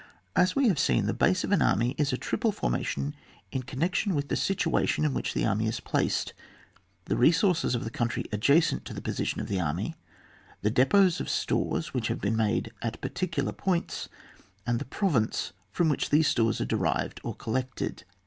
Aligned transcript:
As 0.35 0.55
we 0.55 0.67
have 0.67 0.79
seen, 0.79 1.05
the 1.05 1.13
base 1.13 1.43
of 1.43 1.51
an 1.51 1.61
army 1.61 1.93
is 1.95 2.11
a 2.11 2.17
triple 2.17 2.51
formation 2.51 3.13
in 3.51 3.61
connection 3.61 4.15
with 4.15 4.29
the 4.29 4.35
situa 4.35 4.87
tion 4.87 5.05
in 5.05 5.13
which 5.13 5.35
an 5.35 5.45
army 5.45 5.67
is 5.67 5.79
placed: 5.79 6.33
the 7.05 7.15
resources 7.15 7.75
of 7.75 7.83
the 7.83 7.91
country 7.91 8.25
adjacent 8.31 8.83
to 8.85 8.95
the 8.95 9.01
position 9.03 9.41
of 9.41 9.47
the 9.47 9.59
army, 9.59 9.93
the 10.63 10.71
depots 10.71 11.19
of 11.21 11.29
stores 11.29 11.93
which 11.93 12.07
have 12.07 12.19
been 12.19 12.35
made 12.35 12.71
at 12.81 12.99
par 12.99 13.11
ticular 13.11 13.55
points, 13.55 14.09
and 14.65 14.79
the 14.79 14.85
province 14.85 15.53
from 15.69 15.87
which 15.87 16.09
these 16.09 16.27
stores 16.27 16.59
are 16.59 16.65
derived 16.65 17.21
or 17.23 17.35
col 17.35 17.53
lected. 17.53 18.03